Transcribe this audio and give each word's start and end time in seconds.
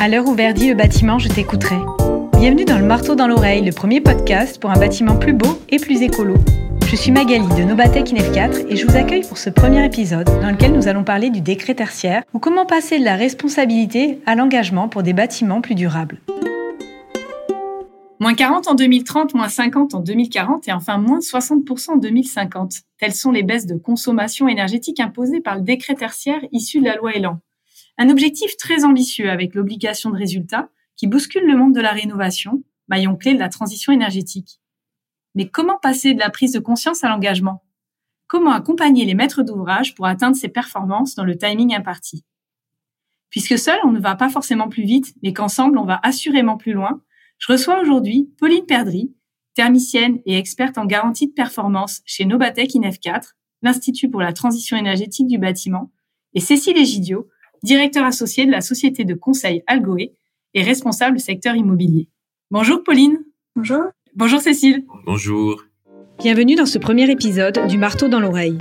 À 0.00 0.06
l'heure 0.06 0.28
où 0.28 0.34
verdit 0.34 0.68
le 0.68 0.76
bâtiment, 0.76 1.18
je 1.18 1.28
t'écouterai. 1.28 1.74
Bienvenue 2.38 2.64
dans 2.64 2.78
le 2.78 2.84
marteau 2.84 3.16
dans 3.16 3.26
l'oreille, 3.26 3.64
le 3.64 3.72
premier 3.72 4.00
podcast 4.00 4.60
pour 4.60 4.70
un 4.70 4.78
bâtiment 4.78 5.16
plus 5.16 5.32
beau 5.32 5.58
et 5.70 5.80
plus 5.80 6.02
écolo. 6.02 6.34
Je 6.86 6.94
suis 6.94 7.10
Magali 7.10 7.48
de 7.48 7.64
Nobatec 7.64 8.12
INEF 8.12 8.30
4 8.30 8.60
et 8.68 8.76
je 8.76 8.86
vous 8.86 8.96
accueille 8.96 9.26
pour 9.26 9.38
ce 9.38 9.50
premier 9.50 9.84
épisode 9.84 10.26
dans 10.40 10.52
lequel 10.52 10.72
nous 10.72 10.86
allons 10.86 11.02
parler 11.02 11.30
du 11.30 11.40
décret 11.40 11.74
tertiaire 11.74 12.22
ou 12.32 12.38
comment 12.38 12.64
passer 12.64 13.00
de 13.00 13.04
la 13.04 13.16
responsabilité 13.16 14.20
à 14.24 14.36
l'engagement 14.36 14.88
pour 14.88 15.02
des 15.02 15.14
bâtiments 15.14 15.60
plus 15.60 15.74
durables. 15.74 16.20
Moins 18.20 18.34
40 18.34 18.68
en 18.68 18.74
2030, 18.76 19.34
moins 19.34 19.48
50 19.48 19.94
en 19.94 20.00
2040 20.00 20.68
et 20.68 20.72
enfin 20.72 20.98
moins 20.98 21.18
60% 21.18 21.90
en 21.90 21.96
2050. 21.96 22.72
Telles 23.00 23.14
sont 23.14 23.32
les 23.32 23.42
baisses 23.42 23.66
de 23.66 23.74
consommation 23.74 24.46
énergétique 24.46 25.00
imposées 25.00 25.40
par 25.40 25.56
le 25.56 25.62
décret 25.62 25.94
tertiaire 25.94 26.40
issu 26.52 26.78
de 26.78 26.84
la 26.84 26.94
loi 26.94 27.14
Elan. 27.14 27.40
Un 27.98 28.10
objectif 28.10 28.56
très 28.56 28.84
ambitieux 28.84 29.28
avec 29.28 29.54
l'obligation 29.54 30.10
de 30.10 30.16
résultat 30.16 30.70
qui 30.96 31.08
bouscule 31.08 31.44
le 31.44 31.56
monde 31.56 31.74
de 31.74 31.80
la 31.80 31.90
rénovation, 31.90 32.62
maillon 32.86 33.16
clé 33.16 33.34
de 33.34 33.40
la 33.40 33.48
transition 33.48 33.92
énergétique. 33.92 34.60
Mais 35.34 35.48
comment 35.48 35.78
passer 35.78 36.14
de 36.14 36.20
la 36.20 36.30
prise 36.30 36.52
de 36.52 36.60
conscience 36.60 37.02
à 37.02 37.08
l'engagement? 37.08 37.64
Comment 38.28 38.52
accompagner 38.52 39.04
les 39.04 39.14
maîtres 39.14 39.42
d'ouvrage 39.42 39.96
pour 39.96 40.06
atteindre 40.06 40.36
ces 40.36 40.48
performances 40.48 41.16
dans 41.16 41.24
le 41.24 41.36
timing 41.36 41.74
imparti? 41.74 42.24
Puisque 43.30 43.58
seul, 43.58 43.78
on 43.84 43.90
ne 43.90 44.00
va 44.00 44.14
pas 44.14 44.28
forcément 44.28 44.68
plus 44.68 44.84
vite, 44.84 45.14
mais 45.22 45.32
qu'ensemble, 45.32 45.76
on 45.76 45.84
va 45.84 46.00
assurément 46.02 46.56
plus 46.56 46.72
loin, 46.72 47.02
je 47.38 47.52
reçois 47.52 47.80
aujourd'hui 47.80 48.30
Pauline 48.38 48.64
Perdry, 48.64 49.12
thermicienne 49.54 50.20
et 50.24 50.36
experte 50.36 50.78
en 50.78 50.86
garantie 50.86 51.26
de 51.26 51.32
performance 51.32 52.00
chez 52.04 52.24
Nobatec 52.24 52.74
INEF 52.74 53.00
4, 53.00 53.36
l'Institut 53.62 54.08
pour 54.08 54.20
la 54.20 54.32
transition 54.32 54.76
énergétique 54.76 55.26
du 55.26 55.38
bâtiment, 55.38 55.90
et 56.34 56.40
Cécile 56.40 56.78
Egidio, 56.78 57.28
directeur 57.62 58.04
associé 58.04 58.46
de 58.46 58.50
la 58.50 58.60
société 58.60 59.04
de 59.04 59.14
conseil 59.14 59.62
Algoé 59.66 60.12
et 60.54 60.62
responsable 60.62 61.20
secteur 61.20 61.56
immobilier. 61.56 62.08
Bonjour 62.50 62.82
Pauline. 62.82 63.18
Bonjour. 63.56 63.82
Bonjour 64.14 64.40
Cécile. 64.40 64.84
Bonjour. 65.04 65.62
Bienvenue 66.18 66.54
dans 66.54 66.66
ce 66.66 66.78
premier 66.78 67.10
épisode 67.10 67.66
du 67.68 67.78
marteau 67.78 68.08
dans 68.08 68.20
l'oreille. 68.20 68.58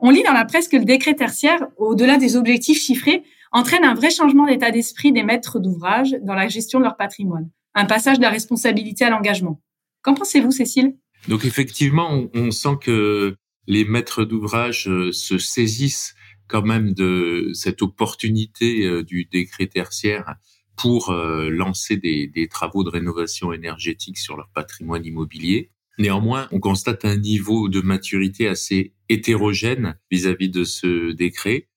On 0.00 0.10
lit 0.10 0.22
dans 0.22 0.32
la 0.32 0.44
presse 0.44 0.68
que 0.68 0.76
le 0.76 0.84
décret 0.84 1.14
tertiaire, 1.14 1.66
au-delà 1.76 2.16
des 2.16 2.36
objectifs 2.36 2.80
chiffrés, 2.80 3.22
entraîne 3.52 3.84
un 3.84 3.94
vrai 3.94 4.10
changement 4.10 4.46
d'état 4.46 4.70
d'esprit 4.70 5.12
des 5.12 5.22
maîtres 5.22 5.58
d'ouvrage 5.58 6.16
dans 6.22 6.34
la 6.34 6.48
gestion 6.48 6.78
de 6.78 6.84
leur 6.84 6.96
patrimoine, 6.96 7.50
un 7.74 7.84
passage 7.84 8.18
de 8.18 8.22
la 8.22 8.30
responsabilité 8.30 9.04
à 9.04 9.10
l'engagement. 9.10 9.60
Qu'en 10.02 10.14
pensez-vous, 10.14 10.52
Cécile? 10.52 10.96
Donc 11.28 11.44
effectivement, 11.44 12.24
on, 12.34 12.50
sent 12.50 12.76
que 12.80 13.36
les 13.66 13.84
maîtres 13.84 14.24
d'ouvrage 14.24 14.88
euh, 14.88 15.12
se 15.12 15.36
saisissent 15.36 16.14
quand 16.50 16.62
même 16.62 16.92
de 16.92 17.50
cette 17.54 17.80
opportunité 17.80 18.84
euh, 18.84 19.04
du 19.04 19.24
décret 19.24 19.68
tertiaire 19.68 20.34
pour 20.76 21.10
euh, 21.10 21.48
lancer 21.48 21.96
des, 21.96 22.48
travaux 22.50 22.82
de 22.82 22.90
rénovation 22.90 23.52
énergétique 23.52 24.18
sur 24.18 24.36
leur 24.36 24.50
patrimoine 24.50 25.04
immobilier. 25.04 25.70
Néanmoins, 25.98 26.48
on 26.50 26.58
constate 26.58 27.04
un 27.04 27.16
niveau 27.16 27.68
de 27.68 27.80
maturité 27.80 28.48
assez 28.48 28.94
hétérogène 29.08 29.98
vis-à-vis 30.10 30.48
-vis 30.48 30.52
de 30.52 30.64
ce 30.64 31.12
décret. 31.12 31.68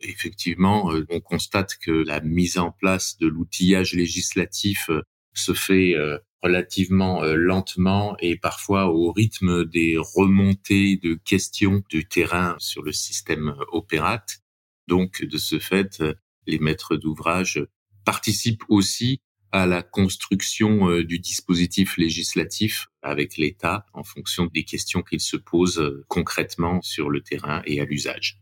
Effectivement, 0.00 0.92
euh, 0.92 1.06
on 1.08 1.20
constate 1.20 1.76
que 1.78 1.90
la 1.90 2.20
mise 2.20 2.58
en 2.58 2.70
place 2.70 3.18
de 3.18 3.28
l'outillage 3.28 3.94
législatif 3.94 4.90
se 5.34 5.54
fait 5.54 5.94
relativement 6.42 7.22
lentement 7.22 8.16
et 8.20 8.36
parfois 8.36 8.86
au 8.86 9.10
rythme 9.12 9.64
des 9.64 9.96
remontées 9.98 10.96
de 10.96 11.14
questions 11.14 11.82
du 11.90 12.06
terrain 12.06 12.56
sur 12.58 12.82
le 12.82 12.92
système 12.92 13.54
opérate. 13.72 14.38
Donc, 14.86 15.24
de 15.24 15.36
ce 15.36 15.58
fait, 15.58 16.02
les 16.46 16.58
maîtres 16.58 16.96
d'ouvrage 16.96 17.66
participent 18.04 18.64
aussi 18.68 19.20
à 19.50 19.66
la 19.66 19.82
construction 19.82 21.00
du 21.00 21.18
dispositif 21.18 21.96
législatif 21.96 22.88
avec 23.02 23.36
l'État 23.36 23.86
en 23.92 24.04
fonction 24.04 24.46
des 24.46 24.64
questions 24.64 25.02
qu'il 25.02 25.20
se 25.20 25.36
pose 25.36 26.04
concrètement 26.08 26.80
sur 26.82 27.10
le 27.10 27.22
terrain 27.22 27.62
et 27.66 27.80
à 27.80 27.84
l'usage. 27.84 28.40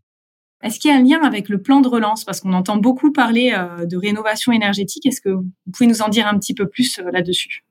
Est-ce 0.63 0.81
qu'il 0.81 0.91
y 0.91 0.95
a 0.95 0.97
un 0.97 1.03
lien 1.03 1.23
avec 1.23 1.49
le 1.49 1.61
plan 1.61 1.81
de 1.81 1.89
relance? 1.89 2.25
Parce 2.25 2.41
qu'on 2.41 2.53
entend 2.53 2.77
beaucoup 2.77 3.13
parler 3.13 3.53
euh, 3.55 3.85
de 3.87 3.97
rénovation 3.97 4.53
énergétique. 4.53 5.07
Est-ce 5.07 5.21
que 5.21 5.29
vous 5.29 5.53
pouvez 5.73 5.87
nous 5.87 6.03
en 6.03 6.09
dire 6.09 6.27
un 6.27 6.39
petit 6.39 6.55
peu 6.55 6.69
plus 6.69 6.99
euh, 6.99 7.11
là-dessus? 7.13 7.65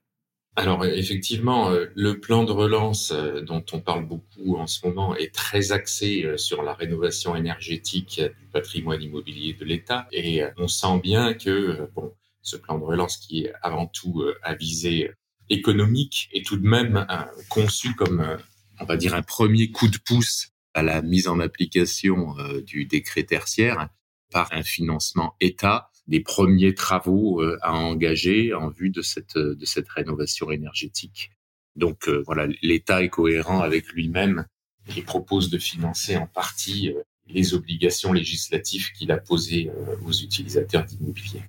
Alors 0.56 0.84
effectivement, 0.84 1.70
euh, 1.70 1.86
le 1.94 2.18
plan 2.18 2.44
de 2.44 2.52
relance 2.52 3.12
dont 3.12 3.64
on 3.72 3.80
parle 3.80 4.06
beaucoup 4.06 4.56
en 4.56 4.66
ce 4.66 4.86
moment 4.86 5.14
est 5.14 5.34
très 5.34 5.72
axé 5.72 6.26
sur 6.36 6.62
la 6.62 6.72
rénovation 6.72 7.36
énergétique 7.36 8.20
du 8.20 8.46
patrimoine 8.52 9.02
immobilier 9.02 9.52
de 9.52 9.64
l'État. 9.64 10.08
Et 10.12 10.42
on 10.56 10.66
sent 10.66 11.00
bien 11.02 11.34
que 11.34 11.88
bon, 11.94 12.12
ce 12.42 12.56
plan 12.56 12.78
de 12.78 12.84
relance 12.84 13.18
qui 13.18 13.44
est 13.44 13.52
avant 13.62 13.86
tout 13.86 14.24
à 14.42 14.54
visée 14.54 15.12
économique 15.50 16.28
est 16.32 16.44
tout 16.44 16.56
de 16.56 16.66
même 16.66 17.06
conçu 17.48 17.94
comme 17.94 18.38
on 18.80 18.84
va 18.84 18.96
dire 18.96 19.14
un 19.14 19.22
premier 19.22 19.70
coup 19.70 19.88
de 19.88 19.98
pouce 19.98 20.48
à 20.74 20.82
la 20.82 21.00
mise 21.02 21.28
en 21.28 21.40
application 21.40 22.38
euh, 22.38 22.60
du 22.60 22.84
décret 22.84 23.24
tertiaire 23.24 23.88
par 24.30 24.52
un 24.52 24.62
financement 24.62 25.34
État 25.40 25.90
des 26.06 26.20
premiers 26.20 26.74
travaux 26.74 27.42
euh, 27.42 27.58
à 27.62 27.74
engager 27.74 28.54
en 28.54 28.68
vue 28.68 28.90
de 28.90 29.02
cette 29.02 29.36
de 29.36 29.64
cette 29.64 29.88
rénovation 29.88 30.50
énergétique. 30.50 31.30
Donc 31.74 32.08
euh, 32.08 32.22
voilà, 32.26 32.46
l'État 32.62 33.02
est 33.02 33.08
cohérent 33.08 33.60
avec 33.60 33.88
lui-même 33.88 34.46
et 34.96 35.02
propose 35.02 35.50
de 35.50 35.58
financer 35.58 36.16
en 36.16 36.26
partie 36.26 36.92
les 37.26 37.54
obligations 37.54 38.12
législatives 38.12 38.92
qu'il 38.92 39.10
a 39.10 39.18
posées 39.18 39.70
aux 40.06 40.12
utilisateurs 40.12 40.84
d'immobilier. 40.84 41.42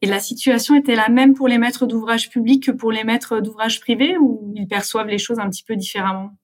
Et 0.00 0.06
la 0.06 0.20
situation 0.20 0.74
était 0.74 0.94
la 0.94 1.08
même 1.08 1.34
pour 1.34 1.48
les 1.48 1.58
maîtres 1.58 1.86
d'ouvrage 1.86 2.30
publics 2.30 2.64
que 2.64 2.70
pour 2.70 2.92
les 2.92 3.04
maîtres 3.04 3.40
d'ouvrage 3.40 3.80
privés 3.80 4.16
ou 4.16 4.52
ils 4.56 4.68
perçoivent 4.68 5.08
les 5.08 5.18
choses 5.18 5.38
un 5.38 5.50
petit 5.50 5.64
peu 5.64 5.76
différemment? 5.76 6.36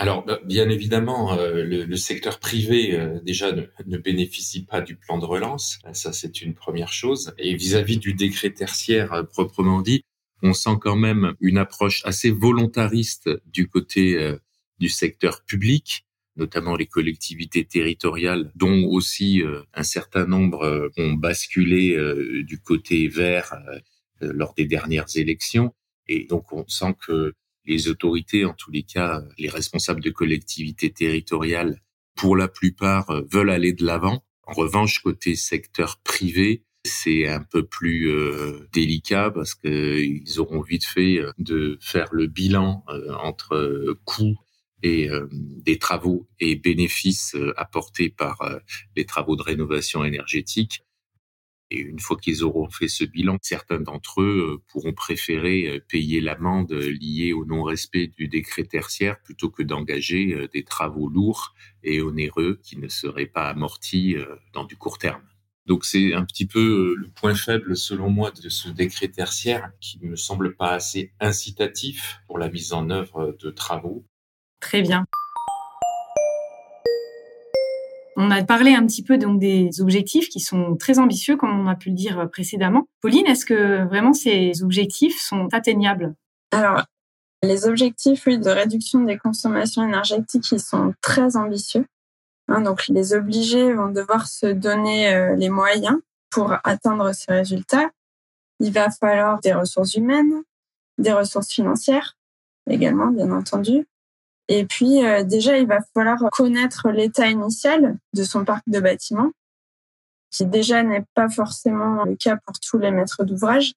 Alors, 0.00 0.24
bah, 0.24 0.40
bien 0.46 0.70
évidemment, 0.70 1.38
euh, 1.38 1.62
le, 1.62 1.96
secteur 1.96 2.38
privé 2.40 2.98
euh, 2.98 3.20
déjà 3.20 3.52
ne, 3.52 3.98
bénéficie 3.98 4.64
pas 4.64 4.80
du 4.80 4.96
plan 4.96 5.18
de 5.18 5.26
relance. 5.26 5.78
Ça, 5.92 6.14
c'est 6.14 6.40
une 6.40 6.54
première 6.54 6.90
chose. 6.90 7.34
Et 7.36 7.54
vis-à-vis 7.54 7.98
du 7.98 8.14
décret 8.14 8.48
tertiaire 8.48 9.12
euh, 9.12 9.24
proprement 9.24 9.82
dit, 9.82 10.02
on 10.42 10.54
sent 10.54 10.78
quand 10.80 10.96
même 10.96 11.34
une 11.42 11.58
approche 11.58 12.00
assez 12.06 12.30
volontariste 12.30 13.28
du 13.44 13.68
côté 13.68 14.38
du 14.78 14.88
secteur 14.88 15.44
public, 15.44 16.06
notamment 16.34 16.76
les 16.76 16.86
collectivités 16.86 17.66
territoriales, 17.66 18.50
dont 18.54 18.86
aussi 18.86 19.42
un 19.74 19.82
certain 19.82 20.24
nombre 20.24 20.90
ont 20.96 21.12
basculé 21.12 21.94
du 22.42 22.58
côté 22.58 23.06
vert 23.08 23.54
lors 24.22 24.54
des 24.54 24.64
dernières 24.64 25.14
élections. 25.14 25.74
Et 26.08 26.24
donc, 26.24 26.54
on 26.54 26.66
sent 26.68 26.94
que 27.06 27.34
les 27.64 27.88
autorités, 27.88 28.44
en 28.44 28.54
tous 28.54 28.70
les 28.70 28.82
cas, 28.82 29.22
les 29.38 29.48
responsables 29.48 30.02
de 30.02 30.10
collectivités 30.10 30.92
territoriales, 30.92 31.80
pour 32.14 32.36
la 32.36 32.48
plupart, 32.48 33.10
euh, 33.10 33.22
veulent 33.30 33.50
aller 33.50 33.72
de 33.72 33.84
l'avant. 33.84 34.24
En 34.44 34.52
revanche, 34.52 35.00
côté 35.00 35.36
secteur 35.36 36.00
privé, 36.04 36.64
c'est 36.84 37.28
un 37.28 37.42
peu 37.42 37.64
plus 37.66 38.10
euh, 38.10 38.68
délicat 38.72 39.30
parce 39.30 39.54
qu'ils 39.54 40.38
auront 40.38 40.60
vite 40.60 40.84
fait 40.84 41.18
euh, 41.18 41.32
de 41.38 41.78
faire 41.80 42.08
le 42.12 42.26
bilan 42.26 42.84
entre 43.22 43.96
coûts 44.04 44.36
et 44.82 45.10
des 45.30 45.78
travaux 45.78 46.26
et 46.40 46.56
bénéfices 46.56 47.36
apportés 47.58 48.08
par 48.08 48.40
les 48.96 49.04
travaux 49.04 49.36
de 49.36 49.42
rénovation 49.42 50.04
énergétique. 50.04 50.82
Et 51.70 51.78
une 51.78 52.00
fois 52.00 52.16
qu'ils 52.16 52.42
auront 52.42 52.68
fait 52.68 52.88
ce 52.88 53.04
bilan, 53.04 53.38
certains 53.42 53.80
d'entre 53.80 54.22
eux 54.22 54.54
euh, 54.54 54.62
pourront 54.68 54.92
préférer 54.92 55.68
euh, 55.68 55.80
payer 55.88 56.20
l'amende 56.20 56.72
liée 56.72 57.32
au 57.32 57.44
non-respect 57.44 58.08
du 58.08 58.26
décret 58.26 58.64
tertiaire 58.64 59.20
plutôt 59.22 59.50
que 59.50 59.62
d'engager 59.62 60.34
euh, 60.34 60.48
des 60.48 60.64
travaux 60.64 61.08
lourds 61.08 61.54
et 61.84 62.00
onéreux 62.00 62.58
qui 62.62 62.76
ne 62.76 62.88
seraient 62.88 63.26
pas 63.26 63.48
amortis 63.48 64.16
dans 64.52 64.64
du 64.64 64.76
court 64.76 64.98
terme. 64.98 65.22
Donc 65.66 65.84
c'est 65.84 66.12
un 66.12 66.24
petit 66.24 66.46
peu 66.46 66.94
le 66.94 67.08
point 67.08 67.34
faible 67.34 67.76
selon 67.76 68.10
moi 68.10 68.32
de 68.32 68.48
ce 68.48 68.68
décret 68.68 69.08
tertiaire 69.08 69.70
qui 69.80 69.98
ne 70.02 70.10
me 70.10 70.16
semble 70.16 70.56
pas 70.56 70.72
assez 70.72 71.12
incitatif 71.20 72.20
pour 72.26 72.38
la 72.38 72.50
mise 72.50 72.72
en 72.72 72.90
œuvre 72.90 73.36
de 73.40 73.50
travaux. 73.50 74.04
Très 74.60 74.82
bien. 74.82 75.06
On 78.16 78.30
a 78.30 78.42
parlé 78.44 78.74
un 78.74 78.86
petit 78.86 79.02
peu 79.02 79.18
donc 79.18 79.38
des 79.38 79.80
objectifs 79.80 80.28
qui 80.28 80.40
sont 80.40 80.76
très 80.76 80.98
ambitieux, 80.98 81.36
comme 81.36 81.58
on 81.58 81.68
a 81.68 81.76
pu 81.76 81.90
le 81.90 81.94
dire 81.94 82.28
précédemment. 82.30 82.88
Pauline, 83.00 83.26
est-ce 83.26 83.44
que 83.44 83.84
vraiment 83.88 84.12
ces 84.12 84.62
objectifs 84.62 85.20
sont 85.20 85.48
atteignables? 85.52 86.14
Alors, 86.50 86.84
les 87.42 87.66
objectifs 87.66 88.26
de 88.26 88.50
réduction 88.50 89.00
des 89.00 89.16
consommations 89.16 89.86
énergétiques, 89.86 90.52
ils 90.52 90.60
sont 90.60 90.92
très 91.00 91.36
ambitieux. 91.36 91.86
Hein, 92.48 92.60
donc, 92.62 92.88
les 92.88 93.14
obligés 93.14 93.72
vont 93.72 93.88
devoir 93.88 94.26
se 94.26 94.46
donner 94.46 95.14
euh, 95.14 95.36
les 95.36 95.48
moyens 95.48 95.96
pour 96.30 96.54
atteindre 96.64 97.12
ces 97.14 97.32
résultats. 97.32 97.90
Il 98.58 98.72
va 98.72 98.90
falloir 98.90 99.40
des 99.40 99.52
ressources 99.52 99.94
humaines, 99.94 100.42
des 100.98 101.12
ressources 101.12 101.50
financières 101.50 102.16
également, 102.68 103.08
bien 103.08 103.30
entendu, 103.30 103.86
et 104.50 104.64
puis 104.64 105.06
euh, 105.06 105.22
déjà, 105.22 105.58
il 105.58 105.66
va 105.68 105.78
falloir 105.94 106.18
connaître 106.32 106.90
l'état 106.90 107.28
initial 107.28 107.96
de 108.14 108.24
son 108.24 108.44
parc 108.44 108.64
de 108.66 108.80
bâtiments. 108.80 109.30
qui 110.32 110.44
déjà 110.44 110.82
n'est 110.82 111.04
pas 111.14 111.28
forcément 111.28 112.04
le 112.04 112.16
cas 112.16 112.36
pour 112.44 112.58
tous 112.58 112.78
les 112.78 112.90
maîtres 112.90 113.24
d'ouvrage. 113.24 113.72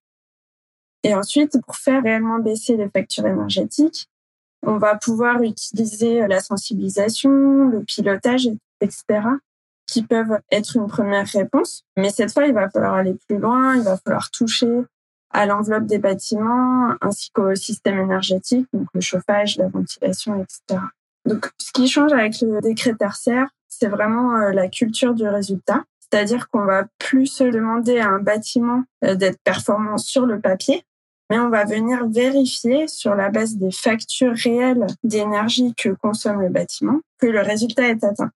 Et 1.03 1.13
ensuite, 1.13 1.59
pour 1.61 1.75
faire 1.75 2.01
réellement 2.01 2.39
baisser 2.39 2.75
les 2.75 2.89
factures 2.89 3.27
énergétiques, 3.27 4.07
on 4.65 4.77
va 4.77 4.95
pouvoir 4.95 5.43
utiliser 5.43 6.27
la 6.27 6.39
sensibilisation, 6.39 7.69
le 7.69 7.83
pilotage, 7.83 8.49
etc., 8.81 9.03
qui 9.85 10.01
peuvent 10.01 10.39
être 10.51 10.75
une 10.75 10.87
première 10.87 11.27
réponse. 11.27 11.83
Mais 11.97 12.09
cette 12.09 12.33
fois, 12.33 12.47
il 12.47 12.53
va 12.53 12.69
falloir 12.69 12.95
aller 12.95 13.15
plus 13.27 13.37
loin, 13.37 13.75
il 13.75 13.83
va 13.83 13.97
falloir 13.97 14.31
toucher 14.31 14.85
à 15.33 15.45
l'enveloppe 15.45 15.85
des 15.85 15.97
bâtiments 15.97 16.95
ainsi 17.01 17.31
qu'au 17.31 17.55
système 17.55 17.99
énergétique, 17.99 18.67
donc 18.71 18.87
le 18.93 19.01
chauffage, 19.01 19.57
la 19.57 19.67
ventilation, 19.67 20.41
etc. 20.41 20.79
Donc, 21.25 21.49
ce 21.57 21.71
qui 21.71 21.87
change 21.87 22.13
avec 22.13 22.41
le 22.41 22.61
décret 22.61 22.93
tertiaire, 22.93 23.47
c'est 23.69 23.87
vraiment 23.87 24.35
euh, 24.35 24.51
la 24.51 24.67
culture 24.67 25.13
du 25.13 25.27
résultat. 25.27 25.83
C'est-à-dire 25.99 26.49
qu'on 26.49 26.65
va 26.65 26.85
plus 26.99 27.25
se 27.27 27.43
demander 27.43 27.99
à 27.99 28.09
un 28.09 28.19
bâtiment 28.19 28.83
euh, 29.03 29.15
d'être 29.15 29.39
performant 29.43 29.97
sur 29.97 30.25
le 30.25 30.39
papier, 30.39 30.83
mais 31.29 31.39
on 31.39 31.49
va 31.49 31.65
venir 31.65 32.07
vérifier 32.07 32.87
sur 32.87 33.15
la 33.15 33.29
base 33.29 33.55
des 33.55 33.71
factures 33.71 34.35
réelles 34.35 34.85
d'énergie 35.03 35.73
que 35.75 35.89
consomme 35.89 36.41
le 36.41 36.49
bâtiment 36.49 36.99
que 37.19 37.25
le 37.25 37.41
résultat 37.41 37.87
est 37.87 38.03
atteint. 38.03 38.31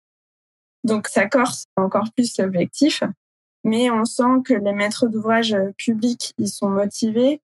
Donc 0.83 1.07
ça 1.07 1.27
corse 1.27 1.65
encore 1.75 2.07
plus 2.15 2.37
l'objectif, 2.39 3.03
mais 3.67 3.91
on 3.91 4.05
sent 4.05 4.41
que 4.45 4.53
les 4.53 4.73
maîtres 4.73 5.07
d'ouvrage 5.07 5.55
publics, 5.77 6.33
ils 6.37 6.47
sont 6.47 6.69
motivés, 6.69 7.41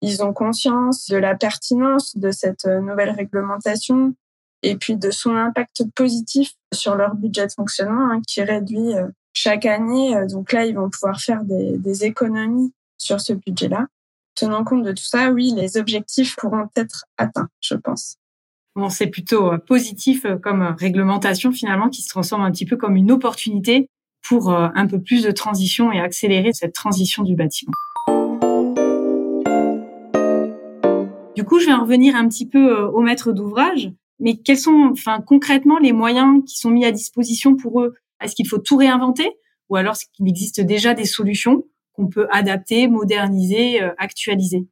ils 0.00 0.22
ont 0.22 0.32
conscience 0.32 1.08
de 1.08 1.16
la 1.16 1.34
pertinence 1.34 2.16
de 2.16 2.30
cette 2.30 2.64
nouvelle 2.64 3.10
réglementation 3.10 4.14
et 4.62 4.76
puis 4.76 4.96
de 4.96 5.10
son 5.10 5.36
impact 5.36 5.84
positif 5.94 6.54
sur 6.72 6.96
leur 6.96 7.14
budget 7.14 7.46
de 7.46 7.52
fonctionnement 7.52 8.10
hein, 8.10 8.22
qui 8.26 8.42
réduit 8.42 8.94
euh, 8.94 9.08
chaque 9.32 9.66
année. 9.66 10.16
Donc 10.28 10.52
là, 10.52 10.64
ils 10.64 10.74
vont 10.74 10.88
pouvoir 10.88 11.20
faire 11.20 11.44
des, 11.44 11.76
des 11.76 12.04
économies 12.04 12.72
sur 12.96 13.20
ce 13.20 13.34
budget-là. 13.34 13.86
Tenant 14.34 14.64
compte 14.64 14.84
de 14.84 14.92
tout 14.92 15.04
ça, 15.04 15.30
oui, 15.30 15.52
les 15.54 15.76
objectifs 15.76 16.34
pourront 16.36 16.68
être 16.76 17.04
atteints, 17.18 17.48
je 17.60 17.74
pense. 17.74 18.16
Bon, 18.74 18.90
c'est 18.90 19.06
plutôt 19.06 19.52
euh, 19.52 19.58
positif 19.58 20.24
euh, 20.24 20.36
comme 20.36 20.62
réglementation 20.78 21.52
finalement 21.52 21.88
qui 21.88 22.02
se 22.02 22.08
transforme 22.08 22.42
un 22.42 22.50
petit 22.50 22.66
peu 22.66 22.76
comme 22.76 22.96
une 22.96 23.10
opportunité 23.10 23.88
pour 24.28 24.52
euh, 24.52 24.68
un 24.74 24.86
peu 24.86 25.00
plus 25.00 25.22
de 25.22 25.30
transition 25.30 25.92
et 25.92 26.00
accélérer 26.00 26.52
cette 26.52 26.74
transition 26.74 27.22
du 27.22 27.34
bâtiment. 27.34 27.72
Du 31.34 31.44
coup, 31.44 31.58
je 31.58 31.66
vais 31.66 31.72
en 31.72 31.82
revenir 31.82 32.16
un 32.16 32.28
petit 32.28 32.48
peu 32.48 32.74
au 32.82 33.00
maître 33.00 33.32
d'ouvrage. 33.32 33.92
Mais 34.18 34.36
quels 34.36 34.58
sont, 34.58 34.90
enfin, 34.92 35.20
concrètement 35.20 35.78
les 35.78 35.92
moyens 35.92 36.42
qui 36.46 36.56
sont 36.56 36.70
mis 36.70 36.84
à 36.86 36.92
disposition 36.92 37.54
pour 37.54 37.82
eux? 37.82 37.94
Est-ce 38.22 38.34
qu'il 38.34 38.48
faut 38.48 38.58
tout 38.58 38.76
réinventer? 38.76 39.30
Ou 39.68 39.76
alors 39.76 39.92
est-ce 39.92 40.06
qu'il 40.14 40.26
existe 40.28 40.60
déjà 40.60 40.94
des 40.94 41.04
solutions 41.04 41.64
qu'on 41.92 42.06
peut 42.06 42.26
adapter, 42.30 42.88
moderniser, 42.88 43.80
actualiser? 43.98 44.66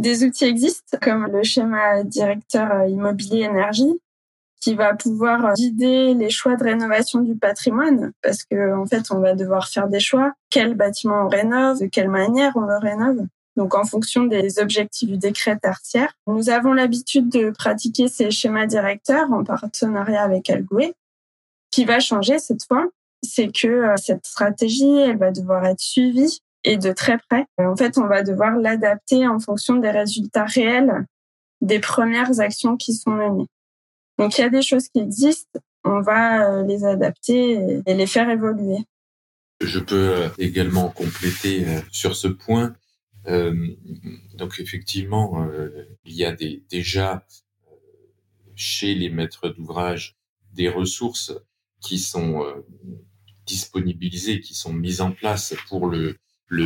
Des 0.00 0.24
outils 0.24 0.46
existent, 0.46 0.96
comme 1.02 1.26
le 1.26 1.42
schéma 1.42 2.04
directeur 2.04 2.70
euh, 2.72 2.88
immobilier 2.88 3.42
énergie, 3.42 4.00
qui 4.60 4.74
va 4.74 4.94
pouvoir 4.94 5.54
guider 5.54 6.14
les 6.14 6.30
choix 6.30 6.56
de 6.56 6.64
rénovation 6.64 7.20
du 7.20 7.34
patrimoine, 7.34 8.12
parce 8.22 8.44
que 8.44 8.74
en 8.76 8.86
fait, 8.86 9.10
on 9.10 9.20
va 9.20 9.34
devoir 9.34 9.68
faire 9.68 9.88
des 9.88 10.00
choix. 10.00 10.32
Quel 10.50 10.74
bâtiment 10.74 11.24
on 11.24 11.28
rénove, 11.28 11.80
de 11.80 11.86
quelle 11.86 12.10
manière 12.10 12.52
on 12.56 12.60
le 12.60 12.76
rénove. 12.78 13.26
Donc, 13.56 13.74
en 13.74 13.84
fonction 13.84 14.24
des 14.24 14.58
objectifs 14.58 15.08
du 15.08 15.18
décret 15.18 15.58
tertiaire, 15.58 16.12
nous 16.26 16.50
avons 16.50 16.72
l'habitude 16.72 17.28
de 17.28 17.50
pratiquer 17.50 18.08
ces 18.08 18.30
schémas 18.30 18.66
directeurs 18.66 19.32
en 19.32 19.44
partenariat 19.44 20.22
avec 20.22 20.50
Algoué. 20.50 20.94
qui 21.70 21.84
va 21.84 22.00
changer 22.00 22.38
cette 22.38 22.64
fois, 22.66 22.86
c'est 23.22 23.50
que 23.52 23.68
euh, 23.68 23.96
cette 23.96 24.26
stratégie, 24.26 24.96
elle 24.96 25.18
va 25.18 25.30
devoir 25.30 25.64
être 25.66 25.80
suivie 25.80 26.40
et 26.64 26.76
de 26.76 26.92
très 26.92 27.18
près. 27.18 27.46
En 27.58 27.76
fait, 27.76 27.98
on 27.98 28.06
va 28.06 28.22
devoir 28.22 28.56
l'adapter 28.56 29.26
en 29.26 29.38
fonction 29.38 29.76
des 29.76 29.90
résultats 29.90 30.44
réels 30.44 31.06
des 31.60 31.78
premières 31.78 32.40
actions 32.40 32.76
qui 32.76 32.94
sont 32.94 33.10
menées. 33.10 33.46
Donc, 34.20 34.36
il 34.36 34.42
y 34.42 34.44
a 34.44 34.50
des 34.50 34.60
choses 34.60 34.88
qui 34.90 35.00
existent, 35.00 35.58
on 35.82 36.02
va 36.02 36.46
euh, 36.46 36.62
les 36.66 36.84
adapter 36.84 37.52
et 37.86 37.94
les 37.94 38.06
faire 38.06 38.28
évoluer. 38.28 38.76
Je 39.62 39.78
peux 39.78 40.10
euh, 40.10 40.28
également 40.36 40.90
compléter 40.90 41.66
euh, 41.66 41.80
sur 41.90 42.14
ce 42.14 42.28
point. 42.28 42.76
donc, 44.34 44.60
effectivement, 44.60 45.48
il 46.04 46.14
y 46.14 46.24
a 46.24 46.36
déjà 46.70 47.26
chez 48.54 48.94
les 48.94 49.08
maîtres 49.08 49.48
d'ouvrage 49.48 50.16
des 50.52 50.68
ressources 50.68 51.32
qui 51.80 51.98
sont 51.98 52.44
disponibilisées, 53.46 54.40
qui 54.40 54.54
sont 54.54 54.72
mises 54.72 55.00
en 55.02 55.12
place 55.12 55.54
pour 55.68 55.86
le, 55.86 56.16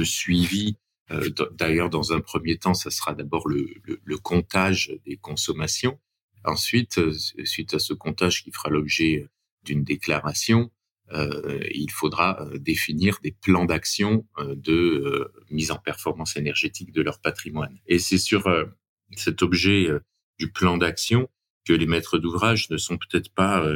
suivi. 0.05 0.77
D'ailleurs, 1.53 1.91
dans 1.91 2.13
un 2.13 2.21
premier 2.21 2.57
temps, 2.57 2.75
ça 2.75 2.91
sera 2.91 3.15
d'abord 3.15 3.49
le, 3.49 4.19
comptage 4.19 4.93
des 5.05 5.17
consommations. 5.17 5.99
Ensuite, 6.45 6.99
euh, 6.99 7.13
suite 7.45 7.75
à 7.75 7.79
ce 7.79 7.93
comptage 7.95 8.45
qui 8.45 8.53
fera 8.53 8.71
l'objet 8.71 9.27
d'une 9.65 9.85
déclaration, 9.85 10.71
euh, 11.13 11.61
il 11.73 11.91
faudra 11.91 12.49
définir 12.55 13.19
des 13.23 13.33
plans 13.33 13.67
d'action 13.67 14.27
de 14.39 15.31
mise 15.51 15.71
en 15.71 15.77
performance 15.77 16.37
énergétique 16.37 16.93
de 16.93 17.03
leur 17.03 17.21
patrimoine. 17.21 17.79
Et 17.87 17.99
c'est 17.99 18.19
sur 18.19 18.49
cet 19.15 19.43
objet 19.43 19.89
du 20.39 20.51
plan 20.51 20.79
d'action 20.79 21.29
que 21.67 21.75
les 21.75 21.87
maîtres 21.87 22.19
d'ouvrage 22.19 22.71
ne 22.71 22.79
sont 22.79 22.97
peut-être 22.97 23.33
pas 23.33 23.67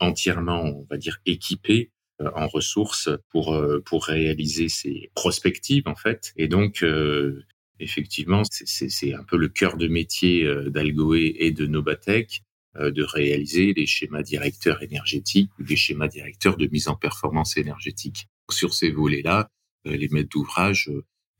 entièrement, 0.00 0.62
on 0.62 0.86
va 0.88 0.96
dire, 0.96 1.18
équipés 1.26 1.92
euh, 2.20 2.30
en 2.34 2.48
ressources 2.48 3.08
pour 3.30 3.54
euh, 3.54 3.80
pour 3.84 4.06
réaliser 4.06 4.68
ces 4.68 5.10
prospectives 5.14 5.86
en 5.86 5.94
fait. 5.94 6.32
Et 6.36 6.48
donc 6.48 6.82
euh, 6.82 7.44
effectivement, 7.80 8.42
c'est 8.50 9.14
un 9.14 9.22
peu 9.22 9.36
le 9.36 9.48
cœur 9.48 9.76
de 9.76 9.88
métier 9.88 10.46
d'Algoé 10.66 11.36
et 11.38 11.52
de 11.52 11.66
Nobatech 11.66 12.42
de 12.74 13.02
réaliser 13.02 13.72
les 13.74 13.86
schémas 13.86 14.22
directeurs 14.22 14.82
énergétiques 14.82 15.50
ou 15.58 15.64
des 15.64 15.76
schémas 15.76 16.08
directeurs 16.08 16.56
de 16.56 16.66
mise 16.66 16.88
en 16.88 16.94
performance 16.94 17.56
énergétique. 17.56 18.28
Sur 18.50 18.74
ces 18.74 18.90
volets-là, 18.90 19.48
les 19.84 20.08
maîtres 20.08 20.28
d'ouvrage 20.28 20.90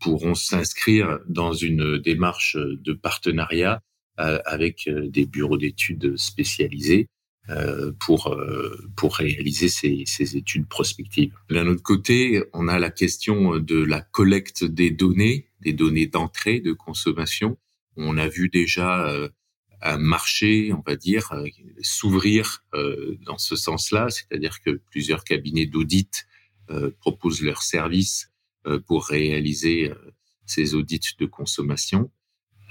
pourront 0.01 0.35
s'inscrire 0.35 1.19
dans 1.29 1.53
une 1.53 1.99
démarche 1.99 2.57
de 2.57 2.93
partenariat 2.93 3.81
avec 4.17 4.89
des 4.89 5.27
bureaux 5.27 5.59
d'études 5.59 6.17
spécialisés 6.17 7.09
euh, 7.51 7.93
pour 7.99 8.27
euh, 8.27 8.77
pour 8.95 9.17
réaliser 9.17 9.69
ces 9.71 10.37
études 10.37 10.69
prospectives. 10.69 11.33
D'un 11.49 11.67
autre 11.67 11.83
côté, 11.83 12.43
on 12.53 12.69
a 12.69 12.79
la 12.79 12.91
question 12.91 13.57
de 13.57 13.83
la 13.83 14.03
collecte 14.03 14.65
des 14.65 14.91
données, 14.91 15.48
des 15.61 15.73
données 15.73 16.07
d'entrée 16.07 16.61
de 16.61 16.73
consommation. 16.73 17.59
On 17.97 18.17
a 18.17 18.29
vu 18.29 18.49
déjà 18.49 19.09
euh, 19.09 19.29
un 19.83 19.99
marché, 19.99 20.73
on 20.73 20.83
va 20.87 20.97
dire, 20.97 21.33
s'ouvrir 21.83 22.65
dans 23.21 23.39
ce 23.39 23.55
sens-là, 23.55 24.09
c'est-à-dire 24.11 24.61
que 24.61 24.71
plusieurs 24.91 25.23
cabinets 25.23 25.67
d'audit 25.67 26.27
proposent 26.99 27.43
leurs 27.43 27.63
services 27.63 28.33
pour 28.89 29.07
réaliser 29.07 29.93
ces 30.47 30.75
audits 30.75 31.15
de 31.21 31.27
consommation. 31.27 32.11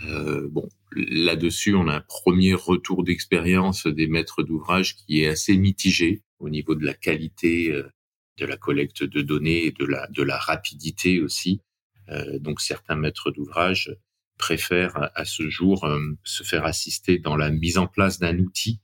Euh, 0.06 0.48
bon, 0.50 0.68
là-dessus, 0.92 1.76
on 1.76 1.88
a 1.88 1.96
un 1.96 2.02
premier 2.02 2.54
retour 2.54 3.04
d'expérience 3.04 3.88
des 3.88 4.08
maîtres 4.08 4.44
d'ouvrage 4.44 4.96
qui 4.96 5.22
est 5.22 5.28
assez 5.28 5.58
mitigé 5.58 6.22
au 6.40 6.50
niveau 6.50 6.76
de 6.76 6.86
la 6.86 6.94
qualité 6.94 7.72
euh, 7.72 7.90
de 8.38 8.46
la 8.46 8.58
collecte 8.58 9.04
de 9.04 9.22
données 9.22 9.66
et 9.66 9.72
de 9.72 9.86
la, 9.86 10.08
de 10.08 10.24
la 10.24 10.38
rapidité 10.38 11.22
aussi. 11.22 11.62
Euh, 12.10 12.40
donc 12.40 12.62
certains 12.62 12.96
maîtres 12.96 13.32
d'ouvrage 13.32 13.96
préfèrent 14.38 15.12
à 15.16 15.26
ce 15.26 15.50
jour 15.50 15.86
euh, 15.86 16.00
se 16.24 16.44
faire 16.44 16.66
assister 16.66 17.18
dans 17.18 17.36
la 17.36 17.50
mise 17.50 17.78
en 17.78 17.88
place 17.88 18.20
d'un 18.20 18.38
outil 18.40 18.82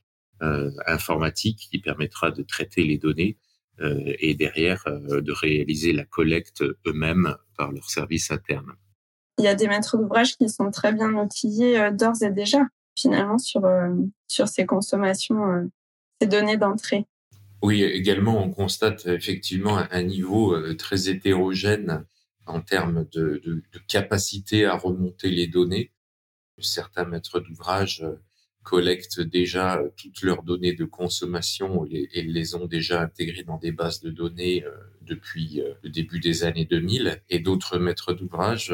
informatique 0.88 1.70
qui 1.72 1.80
permettra 1.80 2.30
de 2.30 2.44
traiter 2.44 2.84
les 2.84 2.98
données 2.98 3.38
et 3.80 4.36
derrière 4.36 4.84
de 4.86 5.32
réaliser 5.32 5.94
la 5.94 6.04
collecte 6.04 6.66
eux-mêmes 6.86 7.38
par 7.56 7.72
leur 7.72 7.90
service 7.90 8.30
interne 8.30 8.74
il 9.40 9.46
y 9.46 9.48
a 9.48 9.56
des 9.56 9.68
maîtres 9.68 9.98
d'ouvrage 9.98 10.38
qui 10.38 10.50
sont 10.50 10.72
très 10.72 10.94
bien 10.94 11.14
outillés 11.14 11.80
euh, 11.80 11.92
d'ores 11.92 12.22
et 12.22 12.32
déjà, 12.32 12.68
finalement, 12.98 13.38
sur, 13.38 13.66
euh, 13.66 13.90
sur 14.28 14.48
ces 14.48 14.66
consommations, 14.66 15.44
euh, 15.44 15.64
ces 16.22 16.28
données 16.28 16.58
d'entrée. 16.58 17.06
Oui, 17.62 17.84
également, 17.84 18.44
on 18.44 18.52
constate 18.52 19.06
effectivement 19.08 19.78
un 19.90 20.04
niveau 20.04 20.54
très 20.74 21.08
hétérogène 21.08 22.06
en 22.46 22.62
termes 22.62 23.06
de, 23.12 23.64
capacité 23.88 24.66
à 24.66 24.76
remonter 24.76 25.30
les 25.30 25.48
données. 25.48 25.92
Certains 26.60 27.06
maîtres 27.06 27.40
d'ouvrage 27.40 28.06
collectent 28.64 29.22
déjà 29.22 29.78
euh, 29.78 29.90
toutes 29.96 30.22
leurs 30.24 30.42
données 30.42 30.74
de 30.74 30.86
consommation 30.86 31.86
et, 31.86 32.24
les 32.24 32.56
ont 32.56 32.66
déjà 32.66 33.02
intégrées 33.02 33.44
dans 33.44 33.58
des 33.58 33.72
bases 33.72 34.02
de 34.02 34.10
données 34.10 34.64
euh, 34.64 34.72
depuis 35.02 35.62
euh, 35.62 35.74
le 35.84 35.90
début 35.90 36.20
des 36.20 36.44
années 36.44 36.66
2000. 36.66 37.22
Et 37.30 37.40
d'autres 37.40 37.78
maîtres 37.78 38.14
d'ouvrage 38.14 38.74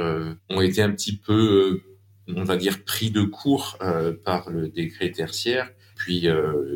ont 0.49 0.61
été 0.61 0.81
un 0.81 0.91
petit 0.91 1.17
peu, 1.17 1.81
on 2.27 2.43
va 2.43 2.55
dire, 2.55 2.83
pris 2.83 3.09
de 3.09 3.23
court 3.23 3.77
par 4.23 4.49
le 4.49 4.69
décret 4.69 5.11
tertiaire 5.11 5.71
puis 5.95 6.27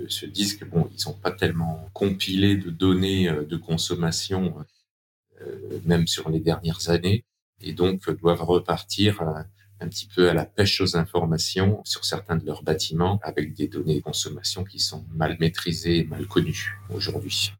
se 0.09 0.25
disent 0.25 0.57
que 0.57 0.65
bon, 0.65 0.89
ils 0.91 1.07
n'ont 1.07 1.15
pas 1.15 1.31
tellement 1.31 1.89
compilé 1.93 2.57
de 2.57 2.69
données 2.69 3.29
de 3.31 3.55
consommation 3.55 4.55
même 5.85 6.07
sur 6.07 6.29
les 6.29 6.39
dernières 6.39 6.89
années, 6.89 7.25
et 7.62 7.73
donc 7.73 8.09
doivent 8.19 8.43
repartir 8.43 9.21
un 9.79 9.88
petit 9.88 10.07
peu 10.07 10.29
à 10.29 10.33
la 10.33 10.45
pêche 10.45 10.79
aux 10.81 10.95
informations 10.95 11.81
sur 11.83 12.05
certains 12.05 12.38
de 12.38 12.45
leurs 12.45 12.63
bâtiments 12.63 13.19
avec 13.23 13.53
des 13.53 13.67
données 13.67 13.95
de 13.95 14.01
consommation 14.01 14.63
qui 14.63 14.79
sont 14.79 15.05
mal 15.13 15.38
maîtrisées 15.39 16.00
et 16.00 16.03
mal 16.05 16.25
connues 16.25 16.77
aujourd'hui. 16.93 17.53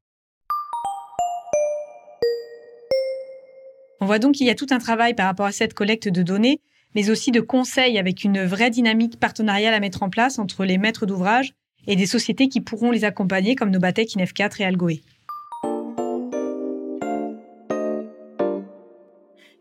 On 3.99 4.05
voit 4.05 4.19
donc 4.19 4.35
qu'il 4.35 4.47
y 4.47 4.49
a 4.49 4.55
tout 4.55 4.67
un 4.71 4.79
travail 4.79 5.13
par 5.13 5.27
rapport 5.27 5.45
à 5.45 5.51
cette 5.51 5.73
collecte 5.73 6.09
de 6.09 6.23
données, 6.23 6.59
mais 6.95 7.09
aussi 7.09 7.31
de 7.31 7.39
conseils 7.39 7.97
avec 7.97 8.23
une 8.23 8.43
vraie 8.43 8.69
dynamique 8.69 9.19
partenariale 9.19 9.73
à 9.73 9.79
mettre 9.79 10.03
en 10.03 10.09
place 10.09 10.39
entre 10.39 10.65
les 10.65 10.77
maîtres 10.77 11.05
d'ouvrage 11.05 11.53
et 11.87 11.95
des 11.95 12.05
sociétés 12.05 12.49
qui 12.49 12.61
pourront 12.61 12.91
les 12.91 13.05
accompagner 13.05 13.55
comme 13.55 13.71
Nobatec, 13.71 14.09
Inef4 14.09 14.61
et 14.61 14.65
Algoé. 14.65 15.01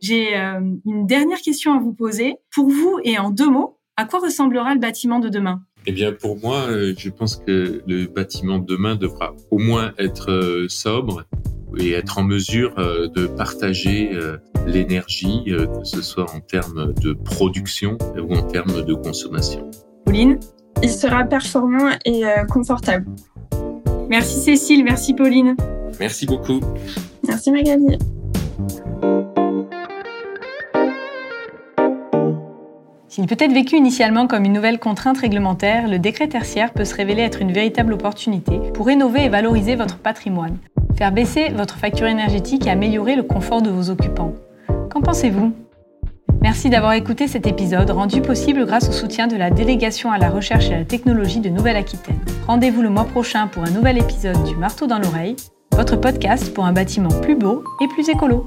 J'ai 0.02 0.36
euh, 0.36 0.58
une 0.84 1.06
dernière 1.06 1.38
question 1.38 1.74
à 1.74 1.78
vous 1.78 1.92
poser. 1.92 2.34
Pour 2.52 2.68
vous 2.68 2.98
et 3.04 3.18
en 3.18 3.30
deux 3.30 3.48
mots, 3.48 3.78
à 3.96 4.04
quoi 4.04 4.18
ressemblera 4.18 4.74
le 4.74 4.80
bâtiment 4.80 5.20
de 5.20 5.28
demain? 5.28 5.62
Eh 5.86 5.92
bien, 5.92 6.12
pour 6.12 6.40
moi, 6.40 6.66
euh, 6.68 6.92
je 6.98 7.08
pense 7.08 7.36
que 7.36 7.82
le 7.86 8.06
bâtiment 8.06 8.58
de 8.58 8.66
demain 8.66 8.96
devra 8.96 9.32
au 9.52 9.58
moins 9.58 9.92
être 9.98 10.32
euh, 10.32 10.66
sobre 10.68 11.24
et 11.78 11.92
être 11.92 12.18
en 12.18 12.24
mesure 12.24 12.74
de 12.74 13.26
partager 13.26 14.10
l'énergie, 14.66 15.44
que 15.46 15.84
ce 15.84 16.02
soit 16.02 16.30
en 16.30 16.40
termes 16.40 16.92
de 17.00 17.14
production 17.14 17.96
ou 18.18 18.34
en 18.34 18.42
termes 18.42 18.84
de 18.84 18.92
consommation. 18.92 19.70
Pauline? 20.04 20.38
Il 20.82 20.90
sera 20.90 21.24
performant 21.24 21.92
et 22.04 22.24
confortable. 22.50 23.06
Merci 24.10 24.38
Cécile, 24.40 24.84
merci 24.84 25.14
Pauline. 25.14 25.56
Merci 25.98 26.26
beaucoup. 26.26 26.60
Merci 27.26 27.50
Magali. 27.50 27.96
S'il 33.12 33.26
peut 33.26 33.36
être 33.38 33.52
vécu 33.52 33.76
initialement 33.76 34.26
comme 34.26 34.46
une 34.46 34.54
nouvelle 34.54 34.78
contrainte 34.78 35.18
réglementaire, 35.18 35.86
le 35.86 35.98
décret 35.98 36.28
tertiaire 36.28 36.72
peut 36.72 36.86
se 36.86 36.94
révéler 36.94 37.20
être 37.20 37.42
une 37.42 37.52
véritable 37.52 37.92
opportunité 37.92 38.58
pour 38.72 38.86
rénover 38.86 39.24
et 39.24 39.28
valoriser 39.28 39.74
votre 39.74 39.98
patrimoine, 39.98 40.56
faire 40.96 41.12
baisser 41.12 41.50
votre 41.50 41.76
facture 41.76 42.06
énergétique 42.06 42.66
et 42.66 42.70
améliorer 42.70 43.14
le 43.14 43.22
confort 43.22 43.60
de 43.60 43.68
vos 43.68 43.90
occupants. 43.90 44.32
Qu'en 44.88 45.02
pensez-vous? 45.02 45.52
Merci 46.40 46.70
d'avoir 46.70 46.94
écouté 46.94 47.28
cet 47.28 47.46
épisode 47.46 47.90
rendu 47.90 48.22
possible 48.22 48.64
grâce 48.64 48.88
au 48.88 48.92
soutien 48.92 49.26
de 49.26 49.36
la 49.36 49.50
délégation 49.50 50.10
à 50.10 50.16
la 50.16 50.30
recherche 50.30 50.70
et 50.70 50.74
à 50.74 50.78
la 50.78 50.86
technologie 50.86 51.40
de 51.40 51.50
Nouvelle-Aquitaine. 51.50 52.18
Rendez-vous 52.46 52.80
le 52.80 52.88
mois 52.88 53.04
prochain 53.04 53.46
pour 53.46 53.62
un 53.62 53.70
nouvel 53.70 53.98
épisode 53.98 54.42
du 54.44 54.56
Marteau 54.56 54.86
dans 54.86 54.98
l'oreille, 54.98 55.36
votre 55.72 55.96
podcast 55.96 56.54
pour 56.54 56.64
un 56.64 56.72
bâtiment 56.72 57.10
plus 57.20 57.36
beau 57.36 57.62
et 57.82 57.88
plus 57.88 58.08
écolo. 58.08 58.46